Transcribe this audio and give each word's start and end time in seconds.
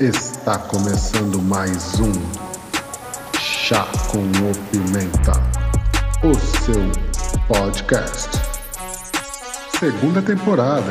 Está 0.00 0.58
começando 0.58 1.42
mais 1.42 2.00
um 2.00 2.10
Chá 3.38 3.84
com 4.10 4.22
o 4.22 4.70
Pimenta, 4.70 5.32
o 6.24 6.34
seu 6.64 7.46
podcast. 7.46 8.30
Segunda 9.78 10.22
temporada. 10.22 10.90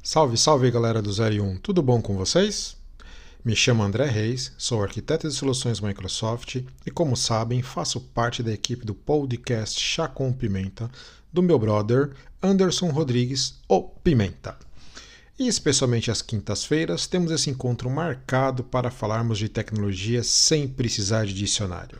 Salve, 0.00 0.36
salve 0.36 0.70
galera 0.70 1.02
do 1.02 1.10
01, 1.10 1.56
tudo 1.56 1.82
bom 1.82 2.00
com 2.00 2.16
vocês? 2.16 2.76
Me 3.44 3.56
chamo 3.56 3.82
André 3.82 4.06
Reis, 4.06 4.52
sou 4.56 4.80
arquiteto 4.80 5.28
de 5.28 5.34
soluções 5.34 5.80
Microsoft 5.80 6.62
e, 6.86 6.90
como 6.92 7.16
sabem, 7.16 7.62
faço 7.62 8.00
parte 8.00 8.44
da 8.44 8.52
equipe 8.52 8.86
do 8.86 8.94
podcast 8.94 9.80
Chá 9.80 10.06
com 10.06 10.32
Pimenta 10.32 10.88
do 11.32 11.42
meu 11.42 11.58
brother 11.58 12.12
Anderson 12.42 12.90
Rodrigues, 12.90 13.54
o 13.68 13.82
Pimenta. 13.82 14.56
E 15.38 15.48
especialmente 15.48 16.10
às 16.10 16.22
quintas-feiras 16.22 17.06
temos 17.06 17.30
esse 17.30 17.50
encontro 17.50 17.90
marcado 17.90 18.64
para 18.64 18.90
falarmos 18.90 19.38
de 19.38 19.48
tecnologia 19.48 20.22
sem 20.22 20.66
precisar 20.66 21.26
de 21.26 21.34
dicionário. 21.34 21.98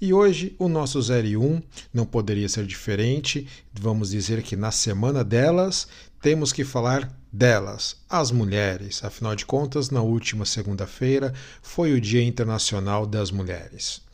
E 0.00 0.12
hoje 0.12 0.54
o 0.58 0.68
nosso 0.68 0.98
01 0.98 1.62
não 1.92 2.04
poderia 2.04 2.48
ser 2.48 2.66
diferente, 2.66 3.46
vamos 3.72 4.10
dizer 4.10 4.42
que 4.42 4.54
na 4.56 4.70
semana 4.70 5.24
delas 5.24 5.88
temos 6.20 6.52
que 6.52 6.64
falar 6.64 7.10
delas, 7.32 7.96
as 8.08 8.30
mulheres. 8.30 9.02
Afinal 9.04 9.34
de 9.34 9.46
contas, 9.46 9.90
na 9.90 10.02
última 10.02 10.44
segunda-feira 10.44 11.32
foi 11.62 11.92
o 11.92 12.00
Dia 12.00 12.22
Internacional 12.22 13.06
das 13.06 13.30
Mulheres. 13.30 14.05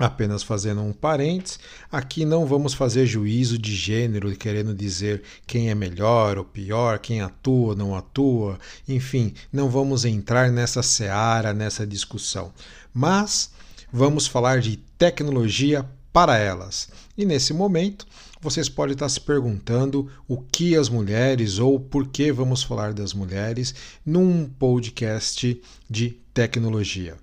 Apenas 0.00 0.42
fazendo 0.42 0.80
um 0.80 0.94
parênteses, 0.94 1.60
aqui 1.92 2.24
não 2.24 2.46
vamos 2.46 2.72
fazer 2.72 3.04
juízo 3.04 3.58
de 3.58 3.76
gênero, 3.76 4.34
querendo 4.34 4.74
dizer 4.74 5.22
quem 5.46 5.68
é 5.68 5.74
melhor 5.74 6.38
ou 6.38 6.44
pior, 6.44 6.98
quem 6.98 7.20
atua 7.20 7.68
ou 7.68 7.76
não 7.76 7.94
atua, 7.94 8.58
enfim, 8.88 9.34
não 9.52 9.68
vamos 9.68 10.06
entrar 10.06 10.50
nessa 10.50 10.82
seara, 10.82 11.52
nessa 11.52 11.86
discussão. 11.86 12.50
Mas 12.94 13.50
vamos 13.92 14.26
falar 14.26 14.62
de 14.62 14.78
tecnologia 14.96 15.84
para 16.10 16.38
elas. 16.38 16.88
E 17.14 17.26
nesse 17.26 17.52
momento, 17.52 18.06
vocês 18.40 18.70
podem 18.70 18.94
estar 18.94 19.08
se 19.10 19.20
perguntando 19.20 20.10
o 20.26 20.38
que 20.38 20.74
as 20.76 20.88
mulheres 20.88 21.58
ou 21.58 21.78
por 21.78 22.08
que 22.08 22.32
vamos 22.32 22.62
falar 22.62 22.94
das 22.94 23.12
mulheres 23.12 23.74
num 24.04 24.48
podcast 24.48 25.60
de 25.90 26.08
tecnologia. 26.32 27.18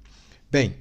Bem, 0.51 0.75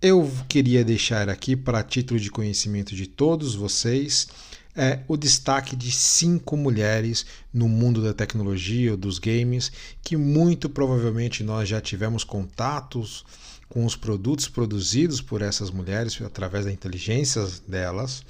eu 0.00 0.30
queria 0.48 0.84
deixar 0.84 1.28
aqui 1.28 1.56
para 1.56 1.82
título 1.82 2.20
de 2.20 2.30
conhecimento 2.30 2.94
de 2.94 3.06
todos 3.06 3.54
vocês 3.54 4.28
é 4.74 5.00
o 5.08 5.16
destaque 5.16 5.74
de 5.74 5.90
cinco 5.90 6.54
mulheres 6.54 7.24
no 7.52 7.66
mundo 7.66 8.02
da 8.02 8.12
tecnologia 8.12 8.90
ou 8.90 8.96
dos 8.96 9.18
games 9.18 9.72
que 10.02 10.16
muito 10.16 10.68
provavelmente 10.68 11.42
nós 11.42 11.66
já 11.66 11.80
tivemos 11.80 12.24
contatos 12.24 13.24
com 13.70 13.86
os 13.86 13.96
produtos 13.96 14.48
produzidos 14.48 15.22
por 15.22 15.40
essas 15.40 15.70
mulheres 15.70 16.20
através 16.20 16.66
da 16.66 16.72
inteligência 16.72 17.46
delas 17.66 18.22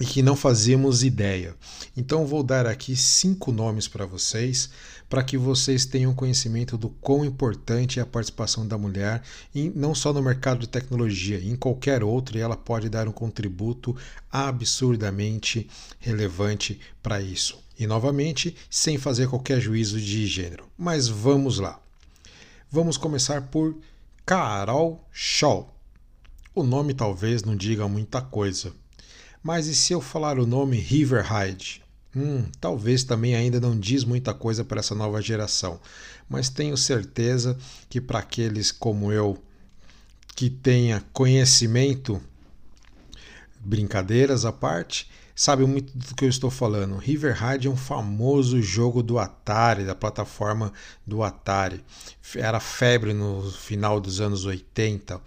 e 0.00 0.04
que 0.06 0.22
não 0.22 0.34
fazemos 0.34 1.04
ideia. 1.04 1.54
Então 1.94 2.26
vou 2.26 2.42
dar 2.42 2.66
aqui 2.66 2.96
cinco 2.96 3.52
nomes 3.52 3.86
para 3.86 4.06
vocês, 4.06 4.70
para 5.10 5.22
que 5.22 5.36
vocês 5.36 5.84
tenham 5.84 6.14
conhecimento 6.14 6.78
do 6.78 6.88
quão 6.88 7.22
importante 7.22 8.00
é 8.00 8.02
a 8.02 8.06
participação 8.06 8.66
da 8.66 8.78
mulher, 8.78 9.22
em, 9.54 9.70
não 9.76 9.94
só 9.94 10.12
no 10.12 10.22
mercado 10.22 10.60
de 10.60 10.68
tecnologia, 10.68 11.38
em 11.38 11.54
qualquer 11.54 12.02
outro, 12.02 12.38
e 12.38 12.40
ela 12.40 12.56
pode 12.56 12.88
dar 12.88 13.06
um 13.06 13.12
contributo 13.12 13.94
absurdamente 14.32 15.68
relevante 15.98 16.80
para 17.02 17.20
isso. 17.20 17.58
E 17.78 17.86
novamente, 17.86 18.56
sem 18.70 18.96
fazer 18.96 19.28
qualquer 19.28 19.60
juízo 19.60 20.00
de 20.00 20.26
gênero. 20.26 20.64
Mas 20.78 21.08
vamos 21.08 21.58
lá. 21.58 21.78
Vamos 22.70 22.96
começar 22.96 23.42
por 23.42 23.76
Carol 24.24 25.04
Shaw. 25.12 25.74
O 26.54 26.62
nome 26.62 26.94
talvez 26.94 27.42
não 27.42 27.56
diga 27.56 27.88
muita 27.88 28.20
coisa, 28.20 28.72
mas 29.42 29.66
e 29.66 29.74
se 29.74 29.92
eu 29.92 30.00
falar 30.00 30.38
o 30.38 30.46
nome 30.46 30.78
River 30.78 31.24
Hyde? 31.24 31.82
Hum, 32.14 32.44
talvez 32.60 33.04
também 33.04 33.36
ainda 33.36 33.60
não 33.60 33.78
diz 33.78 34.02
muita 34.02 34.34
coisa 34.34 34.64
para 34.64 34.80
essa 34.80 34.94
nova 34.94 35.22
geração, 35.22 35.80
mas 36.28 36.48
tenho 36.48 36.76
certeza 36.76 37.56
que 37.88 38.00
para 38.00 38.18
aqueles 38.18 38.72
como 38.72 39.12
eu 39.12 39.38
que 40.34 40.50
tenha 40.50 41.04
conhecimento, 41.12 42.20
brincadeiras 43.60 44.44
à 44.44 44.52
parte, 44.52 45.08
sabe 45.34 45.64
muito 45.64 45.96
do 45.96 46.14
que 46.14 46.24
eu 46.24 46.28
estou 46.28 46.50
falando. 46.50 46.96
River 46.96 47.34
Hyde 47.34 47.68
é 47.68 47.70
um 47.70 47.76
famoso 47.76 48.60
jogo 48.60 49.02
do 49.02 49.18
Atari, 49.18 49.84
da 49.84 49.94
plataforma 49.94 50.72
do 51.06 51.22
Atari. 51.22 51.84
Era 52.36 52.58
febre 52.58 53.12
no 53.12 53.50
final 53.50 54.00
dos 54.00 54.20
anos 54.20 54.44
80 54.44 55.20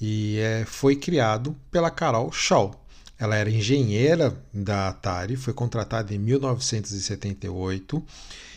e 0.00 0.38
é, 0.38 0.64
foi 0.66 0.96
criado 0.96 1.56
pela 1.70 1.90
Carol 1.90 2.32
Shaw. 2.32 2.83
Ela 3.18 3.36
era 3.36 3.50
engenheira 3.50 4.36
da 4.52 4.88
Atari, 4.88 5.36
foi 5.36 5.52
contratada 5.52 6.12
em 6.12 6.18
1978 6.18 8.02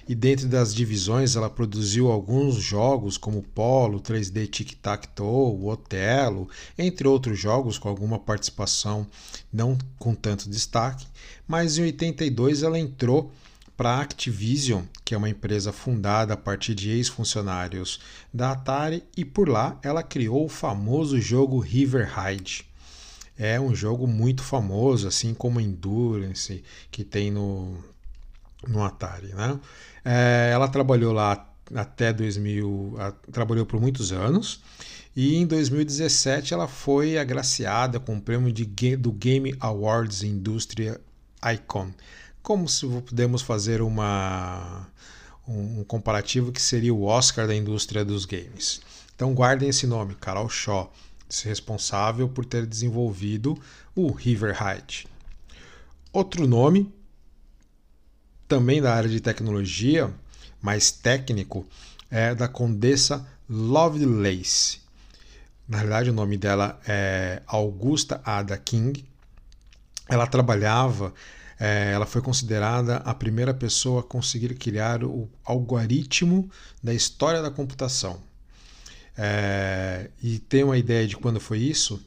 e 0.07 0.15
dentro 0.15 0.47
das 0.47 0.73
divisões 0.73 1.35
ela 1.35 1.49
produziu 1.49 2.09
alguns 2.09 2.55
jogos 2.55 3.17
como 3.17 3.43
Polo, 3.43 3.99
3D 3.99 4.47
Tic 4.47 4.73
Tac 4.81 5.07
Toe, 5.09 5.63
Otelo, 5.65 6.49
entre 6.77 7.07
outros 7.07 7.37
jogos 7.37 7.77
com 7.77 7.89
alguma 7.89 8.17
participação 8.17 9.05
não 9.51 9.77
com 9.99 10.15
tanto 10.15 10.49
destaque, 10.49 11.05
mas 11.47 11.77
em 11.77 11.83
82 11.83 12.63
ela 12.63 12.79
entrou 12.79 13.31
para 13.75 13.91
a 13.91 14.01
Activision, 14.01 14.83
que 15.05 15.13
é 15.13 15.17
uma 15.17 15.29
empresa 15.29 15.71
fundada 15.71 16.33
a 16.33 16.37
partir 16.37 16.73
de 16.73 16.89
ex-funcionários 16.89 17.99
da 18.33 18.53
Atari, 18.53 19.03
e 19.15 19.23
por 19.23 19.47
lá 19.47 19.77
ela 19.83 20.01
criou 20.01 20.45
o 20.45 20.49
famoso 20.49 21.19
jogo 21.21 21.59
River 21.59 22.11
Ride 22.11 22.65
é 23.37 23.59
um 23.59 23.73
jogo 23.75 24.07
muito 24.07 24.43
famoso, 24.43 25.07
assim 25.07 25.33
como 25.33 25.61
Endurance, 25.61 26.63
que 26.89 27.03
tem 27.03 27.29
no, 27.29 27.77
no 28.67 28.83
Atari. 28.83 29.27
Né? 29.27 29.59
É, 30.03 30.49
ela 30.51 30.67
trabalhou 30.67 31.13
lá 31.13 31.47
até 31.75 32.11
2000, 32.11 32.95
a, 32.97 33.11
trabalhou 33.31 33.65
por 33.65 33.79
muitos 33.79 34.11
anos, 34.11 34.61
e 35.15 35.35
em 35.35 35.45
2017 35.45 36.53
ela 36.53 36.67
foi 36.67 37.17
agraciada 37.17 37.99
com 37.99 38.17
o 38.17 38.21
prêmio 38.21 38.51
de, 38.51 38.65
do 38.95 39.11
Game 39.11 39.55
Awards 39.59 40.23
Industria 40.23 40.99
Icon. 41.53 41.91
Como 42.41 42.67
se 42.67 42.87
podemos 42.87 43.41
fazer 43.41 43.81
uma, 43.81 44.87
um, 45.47 45.81
um 45.81 45.83
comparativo 45.83 46.51
que 46.51 46.61
seria 46.61 46.93
o 46.93 47.03
Oscar 47.03 47.45
da 47.45 47.55
indústria 47.55 48.05
dos 48.05 48.25
games. 48.25 48.81
Então 49.15 49.33
guardem 49.33 49.69
esse 49.69 49.85
nome, 49.85 50.15
Carol 50.15 50.47
Shaw 50.47 50.91
responsável 51.43 52.29
por 52.29 52.45
ter 52.45 52.65
desenvolvido 52.65 53.57
o 53.95 54.11
River 54.11 54.55
Height. 54.61 55.07
Outro 56.11 56.47
nome, 56.47 56.91
também 58.47 58.81
da 58.81 58.93
área 58.93 59.09
de 59.09 59.19
tecnologia, 59.19 60.13
mais 60.61 60.91
técnico, 60.91 61.65
é 62.09 62.33
da 62.33 62.47
Condessa 62.47 63.27
Lovelace. 63.49 64.79
Na 65.67 65.77
realidade, 65.77 66.09
o 66.09 66.13
nome 66.13 66.37
dela 66.37 66.79
é 66.87 67.41
Augusta 67.45 68.21
Ada 68.23 68.57
King. 68.57 69.05
Ela 70.07 70.25
trabalhava, 70.25 71.13
é, 71.59 71.91
ela 71.91 72.05
foi 72.05 72.21
considerada 72.21 72.97
a 72.97 73.13
primeira 73.13 73.53
pessoa 73.53 73.99
a 73.99 74.03
conseguir 74.03 74.55
criar 74.55 75.03
o 75.03 75.29
algoritmo 75.43 76.49
da 76.81 76.93
história 76.93 77.41
da 77.41 77.51
computação. 77.51 78.21
É, 79.17 80.11
e 80.21 80.37
tem 80.37 80.63
uma 80.63 80.77
ideia 80.77 81.07
de 81.07 81.17
quando 81.17 81.39
foi 81.39 81.57
isso? 81.59 81.99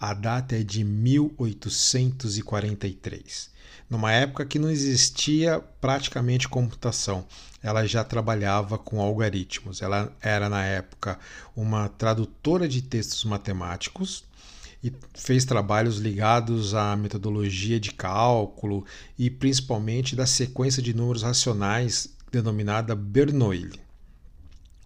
A 0.00 0.14
data 0.14 0.56
é 0.56 0.62
de 0.62 0.82
1843, 0.82 3.50
numa 3.88 4.10
época 4.10 4.46
que 4.46 4.58
não 4.58 4.70
existia 4.70 5.60
praticamente 5.80 6.48
computação. 6.48 7.24
Ela 7.62 7.86
já 7.86 8.02
trabalhava 8.02 8.78
com 8.78 9.00
algoritmos. 9.00 9.80
Ela 9.82 10.12
era, 10.20 10.48
na 10.48 10.64
época, 10.64 11.16
uma 11.54 11.88
tradutora 11.88 12.66
de 12.66 12.82
textos 12.82 13.24
matemáticos 13.24 14.24
e 14.82 14.92
fez 15.14 15.44
trabalhos 15.44 15.98
ligados 15.98 16.74
à 16.74 16.96
metodologia 16.96 17.78
de 17.78 17.92
cálculo 17.92 18.84
e 19.16 19.30
principalmente 19.30 20.16
da 20.16 20.26
sequência 20.26 20.82
de 20.82 20.92
números 20.92 21.22
racionais 21.22 22.08
denominada 22.32 22.96
Bernoulli. 22.96 23.80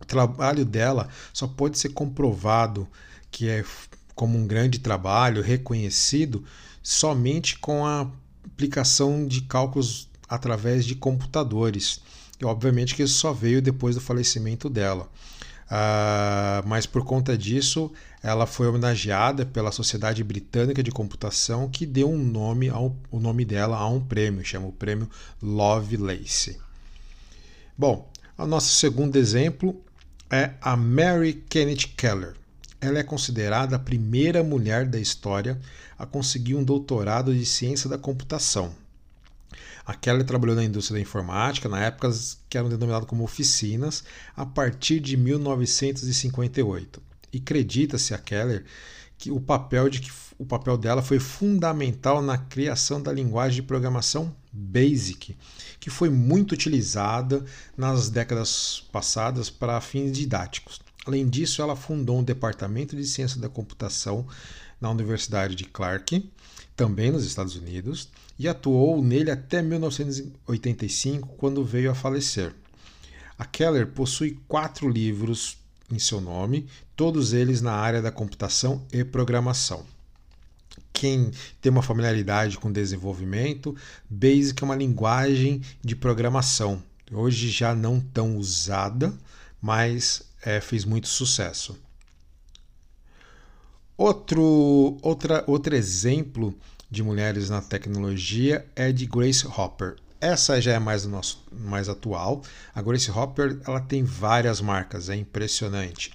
O 0.01 0.05
trabalho 0.05 0.65
dela 0.65 1.09
só 1.33 1.47
pode 1.47 1.79
ser 1.79 1.91
comprovado 1.91 2.89
que 3.31 3.49
é 3.49 3.65
como 4.15 4.39
um 4.39 4.47
grande 4.47 4.79
trabalho 4.79 5.43
reconhecido 5.43 6.45
somente 6.83 7.59
com 7.59 7.85
a 7.85 8.11
aplicação 8.45 9.27
de 9.27 9.43
cálculos 9.43 10.09
através 10.29 10.85
de 10.85 10.95
computadores. 10.95 12.01
E 12.41 12.45
obviamente 12.45 12.95
que 12.95 13.03
isso 13.03 13.15
só 13.15 13.33
veio 13.33 13.61
depois 13.61 13.95
do 13.95 14.01
falecimento 14.01 14.69
dela. 14.69 15.09
Uh, 15.67 16.63
mas 16.67 16.87
por 16.87 17.05
conta 17.05 17.37
disso, 17.37 17.93
ela 18.23 18.47
foi 18.47 18.69
homenageada 18.69 19.45
pela 19.45 19.73
Sociedade 19.73 20.23
Britânica 20.23 20.83
de 20.83 20.93
Computação, 20.93 21.69
que 21.69 21.85
deu 21.85 22.09
um 22.09 22.19
nome 22.19 22.69
ao, 22.69 22.97
o 23.11 23.19
nome 23.19 23.45
dela 23.45 23.77
a 23.77 23.89
um 23.89 24.01
prêmio, 24.01 24.45
chama 24.45 24.69
o 24.69 24.73
prêmio 24.73 25.11
Lovelace. 25.43 26.59
Bom, 27.77 28.09
o 28.39 28.47
nosso 28.47 28.75
segundo 28.77 29.17
exemplo 29.17 29.83
é 30.31 30.55
a 30.61 30.77
Mary 30.77 31.45
Kenneth 31.49 31.95
Keller. 31.97 32.35
Ela 32.81 32.99
é 32.99 33.03
considerada 33.03 33.77
a 33.77 33.79
primeira 33.79 34.43
mulher 34.43 34.87
da 34.87 34.99
história 34.99 35.59
a 35.99 36.05
conseguir 36.05 36.55
um 36.55 36.65
doutorado 36.65 37.35
de 37.35 37.47
ciência 37.47 37.89
da 37.89 37.97
computação. 37.97 38.75
A 39.85 39.95
Keller 39.95 40.25
trabalhou 40.25 40.57
na 40.57 40.65
indústria 40.65 40.97
da 40.97 41.01
informática, 41.01 41.69
na 41.69 41.81
época 41.81 42.11
que 42.51 42.59
eram 42.59 42.69
denominadas 42.69 43.09
como 43.09 43.23
oficinas, 43.23 44.03
a 44.37 44.45
partir 44.45 44.99
de 44.99 45.17
1958. 45.17 47.01
E 47.33 47.39
acredita-se 47.39 48.13
a 48.13 48.19
Keller 48.19 48.65
que 49.17 49.31
o 49.31 49.41
papel 49.41 49.89
de 49.89 50.01
que 50.01 50.11
o 50.39 50.45
papel 50.45 50.77
dela 50.77 51.01
foi 51.01 51.19
fundamental 51.19 52.21
na 52.21 52.37
criação 52.37 53.01
da 53.01 53.11
linguagem 53.11 53.57
de 53.57 53.63
programação 53.63 54.35
BASIC, 54.53 55.35
que 55.87 55.91
foi 55.91 56.11
muito 56.11 56.51
utilizada 56.51 57.45
nas 57.77 58.11
décadas 58.11 58.85
passadas 58.91 59.49
para 59.49 59.81
fins 59.81 60.11
didáticos. 60.11 60.81
Além 61.07 61.29
disso, 61.29 61.63
ela 61.63 61.77
fundou 61.77 62.19
um 62.19 62.25
departamento 62.25 62.97
de 62.97 63.07
ciência 63.07 63.41
da 63.41 63.49
computação 63.49 64.27
na 64.81 64.91
Universidade 64.91 65.55
de 65.55 65.63
Clark, 65.63 66.29
também 66.75 67.13
nos 67.13 67.25
Estados 67.25 67.55
Unidos, 67.55 68.09
e 68.37 68.49
atuou 68.49 69.01
nele 69.01 69.31
até 69.31 69.63
1985, 69.63 71.29
quando 71.37 71.65
veio 71.65 71.93
a 71.93 71.95
falecer. 71.95 72.53
A 73.39 73.45
Keller 73.45 73.87
possui 73.87 74.41
quatro 74.49 74.89
livros 74.89 75.57
em 75.89 76.01
seu 76.01 76.21
nome, 76.21 76.67
todos 76.97 77.33
eles 77.33 77.61
na 77.61 77.75
área 77.75 78.03
da 78.03 78.11
computação 78.11 78.85
e 78.93 79.05
programação. 79.05 79.87
Quem 80.97 81.31
tem 81.61 81.71
uma 81.71 81.83
familiaridade 81.83 82.57
com 82.57 82.73
desenvolvimento, 82.73 83.77
Basic 84.09 84.63
é 84.63 84.65
uma 84.65 84.75
linguagem 84.75 85.61
de 85.85 85.95
programação, 85.95 86.83
hoje 87.13 87.51
já 87.51 87.75
não 87.75 88.01
tão 88.01 88.39
usada, 88.39 89.13
mas 89.61 90.23
é, 90.41 90.59
fez 90.59 90.87
muito 90.87 91.07
sucesso. 91.07 91.79
Outro, 93.95 94.97
outra, 95.03 95.45
outro 95.47 95.77
exemplo 95.77 96.55
de 96.91 97.03
mulheres 97.03 97.51
na 97.51 97.61
tecnologia 97.61 98.65
é 98.75 98.91
de 98.91 99.05
Grace 99.05 99.47
Hopper. 99.47 99.97
Essa 100.19 100.59
já 100.63 100.73
é 100.73 100.79
mais 100.79 101.05
nosso, 101.05 101.45
mais 101.53 101.91
atual. 101.91 102.41
A 102.75 102.81
Grace 102.81 103.11
Hopper 103.11 103.61
ela 103.67 103.81
tem 103.83 104.03
várias 104.03 104.63
marcas, 104.63 105.11
é 105.11 105.15
impressionante. 105.15 106.11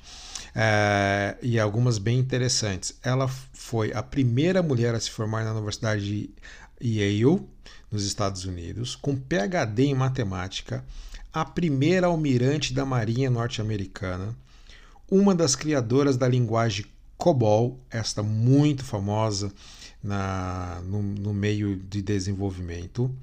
É, 0.54 1.38
e 1.42 1.60
algumas 1.60 1.98
bem 1.98 2.20
interessantes. 2.20 2.98
Ela 3.02 3.28
foi 3.28 3.94
a 3.94 4.04
primeira 4.04 4.62
mulher 4.62 4.94
a 4.94 5.00
se 5.00 5.10
formar 5.10 5.46
na 5.46 5.54
Universidade 5.54 6.04
de 6.06 6.30
Yale, 6.82 7.42
nos 7.92 8.06
Estados 8.06 8.46
Unidos, 8.46 8.96
com 8.96 9.16
PhD 9.16 9.84
em 9.84 9.96
matemática, 9.96 10.84
a 11.34 11.46
primeira 11.46 12.08
almirante 12.08 12.74
da 12.74 12.86
Marinha 12.86 13.30
norte-americana, 13.30 14.36
uma 15.10 15.36
das 15.36 15.56
criadoras 15.56 16.18
da 16.18 16.28
linguagem 16.28 16.86
COBOL, 17.18 17.80
esta 17.90 18.24
muito 18.24 18.84
famosa 18.84 19.52
na, 20.02 20.82
no, 20.86 21.02
no 21.02 21.34
meio 21.34 21.76
de 21.76 22.02
desenvolvimento, 22.02 23.14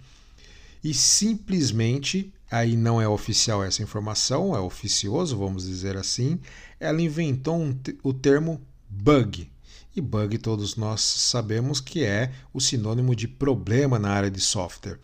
e 0.84 0.94
simplesmente, 0.94 2.32
aí 2.50 2.76
não 2.76 3.00
é 3.00 3.08
oficial 3.08 3.64
essa 3.64 3.82
informação, 3.82 4.54
é 4.54 4.60
oficioso, 4.60 5.36
vamos 5.36 5.66
dizer 5.66 5.96
assim, 5.96 6.38
ela 6.80 7.00
inventou 7.02 7.60
um, 7.60 7.78
o 8.02 8.12
termo 8.12 8.60
bug. 8.88 9.50
E 9.94 10.00
bug 10.00 10.38
todos 10.38 10.76
nós 10.76 11.00
sabemos 11.00 11.80
que 11.80 12.04
é 12.04 12.32
o 12.52 12.60
sinônimo 12.60 13.14
de 13.16 13.26
problema 13.26 13.98
na 13.98 14.10
área 14.10 14.30
de 14.30 14.40
software. 14.40 14.98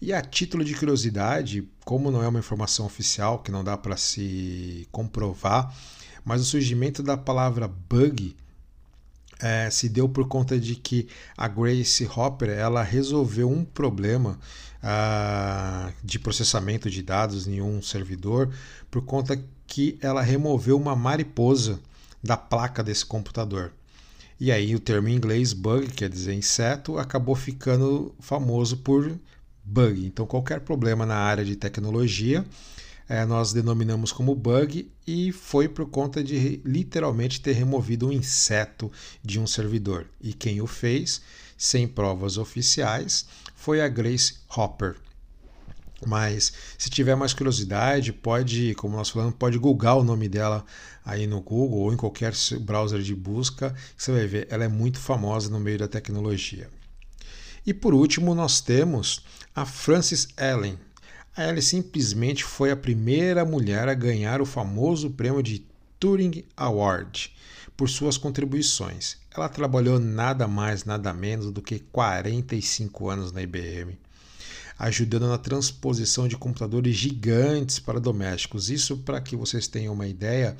E 0.00 0.14
a 0.14 0.22
título 0.22 0.64
de 0.64 0.74
curiosidade, 0.74 1.68
como 1.84 2.10
não 2.10 2.22
é 2.22 2.28
uma 2.28 2.38
informação 2.38 2.86
oficial, 2.86 3.40
que 3.40 3.52
não 3.52 3.62
dá 3.62 3.76
para 3.76 3.98
se 3.98 4.88
comprovar, 4.90 5.74
mas 6.24 6.40
o 6.40 6.44
surgimento 6.44 7.02
da 7.02 7.18
palavra 7.18 7.68
bug 7.68 8.34
é, 9.40 9.70
se 9.70 9.88
deu 9.88 10.08
por 10.08 10.26
conta 10.28 10.58
de 10.58 10.74
que 10.74 11.08
a 11.36 11.48
Grace 11.48 12.06
Hopper 12.06 12.50
ela 12.50 12.82
resolveu 12.82 13.50
um 13.50 13.64
problema 13.64 14.38
uh, 14.82 15.92
de 16.04 16.18
processamento 16.18 16.90
de 16.90 17.02
dados 17.02 17.46
em 17.46 17.60
um 17.60 17.82
servidor 17.82 18.52
por 18.90 19.02
conta 19.02 19.42
que 19.66 19.98
ela 20.00 20.22
removeu 20.22 20.76
uma 20.76 20.96
mariposa 20.96 21.80
da 22.22 22.36
placa 22.36 22.82
desse 22.82 23.06
computador. 23.06 23.72
E 24.38 24.50
aí 24.50 24.74
o 24.74 24.80
termo 24.80 25.08
em 25.08 25.14
inglês 25.14 25.52
bug, 25.52 25.88
quer 25.88 26.08
dizer 26.08 26.34
inseto, 26.34 26.98
acabou 26.98 27.34
ficando 27.34 28.14
famoso 28.18 28.78
por 28.78 29.18
bug. 29.62 30.04
Então 30.06 30.26
qualquer 30.26 30.60
problema 30.60 31.04
na 31.04 31.16
área 31.16 31.44
de 31.44 31.56
tecnologia 31.56 32.44
é, 33.10 33.26
nós 33.26 33.52
denominamos 33.52 34.12
como 34.12 34.36
bug 34.36 34.88
e 35.04 35.32
foi 35.32 35.68
por 35.68 35.84
conta 35.90 36.22
de 36.22 36.62
literalmente 36.64 37.40
ter 37.40 37.54
removido 37.54 38.06
um 38.06 38.12
inseto 38.12 38.88
de 39.20 39.40
um 39.40 39.48
servidor. 39.48 40.06
E 40.20 40.32
quem 40.32 40.60
o 40.60 40.66
fez, 40.68 41.20
sem 41.58 41.88
provas 41.88 42.38
oficiais, 42.38 43.26
foi 43.56 43.80
a 43.80 43.88
Grace 43.88 44.36
Hopper. 44.56 44.94
Mas 46.06 46.52
se 46.78 46.88
tiver 46.88 47.16
mais 47.16 47.34
curiosidade, 47.34 48.12
pode, 48.12 48.76
como 48.76 48.96
nós 48.96 49.10
falamos, 49.10 49.34
pode 49.36 49.58
googar 49.58 49.98
o 49.98 50.04
nome 50.04 50.28
dela 50.28 50.64
aí 51.04 51.26
no 51.26 51.40
Google 51.40 51.80
ou 51.80 51.92
em 51.92 51.96
qualquer 51.96 52.32
browser 52.60 53.00
de 53.00 53.16
busca, 53.16 53.74
você 53.96 54.12
vai 54.12 54.26
ver, 54.28 54.46
ela 54.48 54.62
é 54.62 54.68
muito 54.68 55.00
famosa 55.00 55.50
no 55.50 55.58
meio 55.58 55.80
da 55.80 55.88
tecnologia. 55.88 56.70
E 57.66 57.74
por 57.74 57.92
último, 57.92 58.36
nós 58.36 58.60
temos 58.60 59.24
a 59.52 59.66
Frances 59.66 60.28
Allen, 60.36 60.78
ela 61.36 61.60
simplesmente 61.62 62.44
foi 62.44 62.70
a 62.70 62.76
primeira 62.76 63.44
mulher 63.44 63.88
a 63.88 63.94
ganhar 63.94 64.40
o 64.40 64.46
famoso 64.46 65.10
prêmio 65.10 65.42
de 65.42 65.64
Turing 65.98 66.44
Award 66.56 67.32
por 67.76 67.88
suas 67.88 68.18
contribuições. 68.18 69.16
Ela 69.34 69.48
trabalhou 69.48 69.98
nada 69.98 70.48
mais, 70.48 70.84
nada 70.84 71.14
menos 71.14 71.50
do 71.50 71.62
que 71.62 71.78
45 71.78 73.08
anos 73.08 73.32
na 73.32 73.42
IBM, 73.42 73.98
ajudando 74.80 75.28
na 75.28 75.36
transposição 75.36 76.26
de 76.26 76.38
computadores 76.38 76.96
gigantes 76.96 77.78
para 77.78 78.00
domésticos. 78.00 78.70
Isso 78.70 78.96
para 78.96 79.20
que 79.20 79.36
vocês 79.36 79.68
tenham 79.68 79.92
uma 79.92 80.06
ideia, 80.06 80.56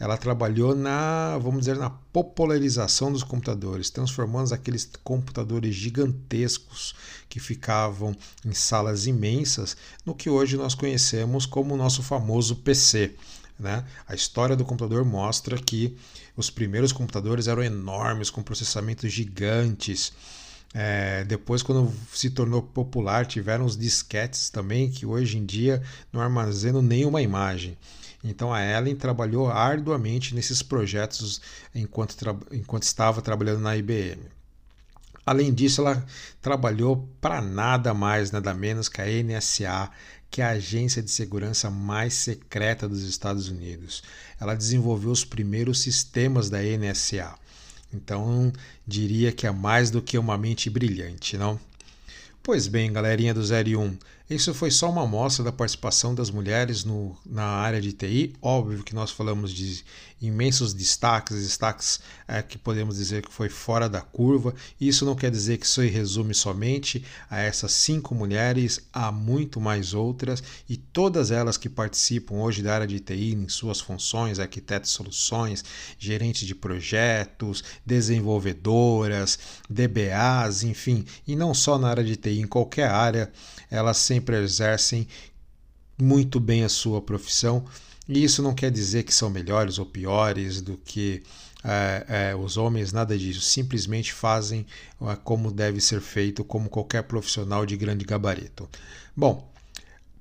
ela 0.00 0.16
trabalhou 0.16 0.74
na, 0.74 1.36
vamos 1.36 1.60
dizer, 1.60 1.76
na 1.76 1.90
popularização 1.90 3.12
dos 3.12 3.22
computadores, 3.22 3.90
transformando 3.90 4.54
aqueles 4.54 4.88
computadores 5.04 5.74
gigantescos 5.74 6.94
que 7.28 7.38
ficavam 7.38 8.16
em 8.42 8.54
salas 8.54 9.06
imensas 9.06 9.76
no 10.04 10.14
que 10.14 10.30
hoje 10.30 10.56
nós 10.56 10.74
conhecemos 10.74 11.44
como 11.44 11.74
o 11.74 11.76
nosso 11.76 12.02
famoso 12.02 12.56
PC. 12.56 13.16
Né? 13.58 13.84
A 14.06 14.14
história 14.14 14.56
do 14.56 14.64
computador 14.64 15.04
mostra 15.04 15.58
que 15.58 15.94
os 16.34 16.48
primeiros 16.48 16.90
computadores 16.90 17.48
eram 17.48 17.62
enormes, 17.62 18.30
com 18.30 18.42
processamentos 18.42 19.12
gigantes. 19.12 20.12
É, 20.74 21.24
depois, 21.24 21.62
quando 21.62 21.92
se 22.12 22.30
tornou 22.30 22.62
popular, 22.62 23.26
tiveram 23.26 23.64
os 23.64 23.76
disquetes 23.76 24.50
também, 24.50 24.90
que 24.90 25.06
hoje 25.06 25.38
em 25.38 25.44
dia 25.44 25.82
não 26.12 26.20
armazenam 26.20 26.82
nenhuma 26.82 27.22
imagem. 27.22 27.76
Então 28.22 28.52
a 28.52 28.60
Ellen 28.62 28.96
trabalhou 28.96 29.48
arduamente 29.48 30.34
nesses 30.34 30.62
projetos 30.62 31.40
enquanto, 31.74 32.16
enquanto 32.52 32.82
estava 32.82 33.22
trabalhando 33.22 33.60
na 33.60 33.76
IBM. 33.76 34.20
Além 35.24 35.52
disso, 35.52 35.82
ela 35.82 36.04
trabalhou 36.40 37.08
para 37.20 37.40
nada 37.40 37.92
mais, 37.92 38.30
nada 38.30 38.54
menos 38.54 38.88
que 38.88 39.00
a 39.00 39.06
NSA, 39.06 39.90
que 40.30 40.40
é 40.40 40.44
a 40.44 40.50
agência 40.50 41.02
de 41.02 41.10
segurança 41.10 41.70
mais 41.70 42.14
secreta 42.14 42.88
dos 42.88 43.02
Estados 43.02 43.48
Unidos. 43.48 44.02
Ela 44.40 44.54
desenvolveu 44.54 45.10
os 45.10 45.24
primeiros 45.24 45.80
sistemas 45.80 46.48
da 46.48 46.58
NSA. 46.62 47.34
Então, 47.92 48.52
diria 48.86 49.32
que 49.32 49.46
é 49.46 49.50
mais 49.50 49.90
do 49.90 50.02
que 50.02 50.18
uma 50.18 50.36
mente 50.36 50.68
brilhante, 50.68 51.36
não? 51.36 51.58
Pois 52.42 52.66
bem, 52.66 52.92
galerinha 52.92 53.34
do 53.34 53.40
01, 53.40 53.96
isso 54.30 54.52
foi 54.52 54.70
só 54.70 54.90
uma 54.90 55.04
amostra 55.04 55.42
da 55.42 55.50
participação 55.50 56.14
das 56.14 56.30
mulheres 56.30 56.84
no, 56.84 57.16
na 57.24 57.44
área 57.44 57.80
de 57.80 57.92
TI. 57.92 58.34
Óbvio 58.42 58.82
que 58.82 58.94
nós 58.94 59.10
falamos 59.10 59.52
de 59.52 59.82
imensos 60.20 60.74
destaques, 60.74 61.40
destaques 61.40 62.00
é, 62.26 62.42
que 62.42 62.58
podemos 62.58 62.96
dizer 62.96 63.24
que 63.24 63.32
foi 63.32 63.48
fora 63.48 63.88
da 63.88 64.00
curva. 64.02 64.54
Isso 64.78 65.06
não 65.06 65.14
quer 65.14 65.30
dizer 65.30 65.56
que 65.56 65.64
isso 65.64 65.80
resume 65.80 66.34
somente 66.34 67.02
a 67.30 67.40
essas 67.40 67.72
cinco 67.72 68.14
mulheres, 68.14 68.80
há 68.92 69.10
muito 69.10 69.60
mais 69.60 69.94
outras 69.94 70.42
e 70.68 70.76
todas 70.76 71.30
elas 71.30 71.56
que 71.56 71.68
participam 71.68 72.34
hoje 72.34 72.62
da 72.62 72.74
área 72.74 72.86
de 72.86 73.00
TI 73.00 73.32
em 73.32 73.48
suas 73.48 73.80
funções, 73.80 74.38
arquitetos 74.38 74.90
de 74.90 74.96
soluções, 74.96 75.64
gerentes 75.98 76.46
de 76.46 76.54
projetos, 76.54 77.64
desenvolvedoras, 77.86 79.38
DBAs, 79.70 80.64
enfim, 80.64 81.06
e 81.26 81.34
não 81.34 81.54
só 81.54 81.78
na 81.78 81.88
área 81.88 82.04
de 82.04 82.16
TI, 82.16 82.40
em 82.40 82.46
qualquer 82.46 82.90
área, 82.90 83.32
elas 83.70 83.98
sempre 83.98 84.17
exercem 84.20 85.06
muito 86.00 86.38
bem 86.38 86.64
a 86.64 86.68
sua 86.68 87.02
profissão 87.02 87.64
e 88.08 88.24
isso 88.24 88.42
não 88.42 88.54
quer 88.54 88.70
dizer 88.70 89.02
que 89.02 89.12
são 89.12 89.28
melhores 89.28 89.78
ou 89.78 89.84
piores 89.84 90.62
do 90.62 90.78
que 90.78 91.22
é, 91.62 92.30
é, 92.30 92.36
os 92.36 92.56
homens, 92.56 92.90
nada 92.90 93.16
disso. 93.18 93.42
Simplesmente 93.42 94.14
fazem 94.14 94.64
é, 95.02 95.16
como 95.16 95.52
deve 95.52 95.80
ser 95.80 96.00
feito, 96.00 96.42
como 96.42 96.70
qualquer 96.70 97.02
profissional 97.02 97.66
de 97.66 97.76
grande 97.76 98.06
gabarito. 98.06 98.68
Bom, 99.14 99.52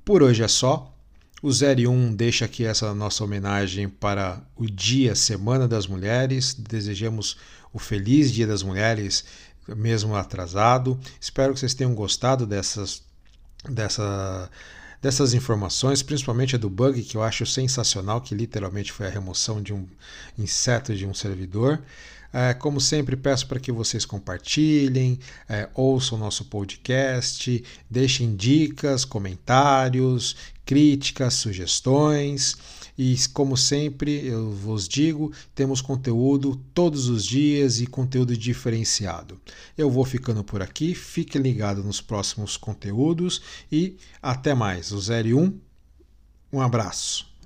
por 0.03 0.21
hoje 0.21 0.43
é 0.43 0.47
só. 0.49 0.93
O 1.41 1.49
01 1.49 2.15
deixa 2.15 2.45
aqui 2.45 2.65
essa 2.65 2.93
nossa 2.93 3.23
homenagem 3.23 3.87
para 3.87 4.41
o 4.55 4.65
Dia 4.65 5.15
Semana 5.15 5.67
das 5.67 5.87
Mulheres. 5.87 6.53
Desejamos 6.53 7.37
o 7.71 7.79
feliz 7.79 8.33
Dia 8.33 8.47
das 8.47 8.63
Mulheres, 8.63 9.23
mesmo 9.67 10.13
atrasado. 10.15 10.99
Espero 11.21 11.53
que 11.53 11.59
vocês 11.59 11.75
tenham 11.75 11.93
gostado 11.93 12.45
dessas, 12.45 13.03
dessa, 13.69 14.49
dessas 15.01 15.33
informações, 15.33 16.01
principalmente 16.01 16.55
a 16.55 16.59
do 16.59 16.69
bug, 16.69 17.01
que 17.03 17.17
eu 17.17 17.23
acho 17.23 17.45
sensacional, 17.45 18.21
que 18.21 18.35
literalmente 18.35 18.91
foi 18.91 19.07
a 19.07 19.09
remoção 19.09 19.61
de 19.61 19.73
um 19.73 19.87
inseto 20.37 20.95
de 20.95 21.05
um 21.05 21.13
servidor. 21.13 21.81
É, 22.33 22.53
como 22.53 22.81
sempre, 22.81 23.15
peço 23.15 23.47
para 23.47 23.59
que 23.59 23.71
vocês 23.71 24.05
compartilhem, 24.05 25.17
é, 25.47 25.69
ouçam 25.73 26.17
nosso 26.17 26.45
podcast, 26.45 27.63
deixem 27.89 28.35
dicas, 28.35 29.05
comentários, 29.05 30.35
críticas, 30.65 31.35
sugestões. 31.35 32.57
E 32.97 33.15
como 33.31 33.55
sempre, 33.55 34.25
eu 34.25 34.51
vos 34.51 34.87
digo, 34.87 35.31
temos 35.53 35.81
conteúdo 35.81 36.59
todos 36.73 37.07
os 37.07 37.23
dias 37.23 37.79
e 37.79 37.85
conteúdo 37.85 38.35
diferenciado. 38.35 39.39
Eu 39.77 39.89
vou 39.89 40.03
ficando 40.03 40.43
por 40.43 40.61
aqui, 40.61 40.95
fique 40.95 41.37
ligado 41.37 41.83
nos 41.83 42.01
próximos 42.01 42.57
conteúdos 42.57 43.41
e 43.71 43.97
até 44.21 44.55
mais. 44.55 44.91
O 44.91 44.97
01, 44.97 45.59
um 46.51 46.59
abraço. 46.59 47.36